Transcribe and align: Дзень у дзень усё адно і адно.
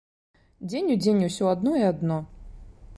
Дзень 0.69 0.89
у 0.95 0.97
дзень 1.03 1.21
усё 1.29 1.53
адно 1.53 1.73
і 1.83 1.87
адно. 1.93 2.17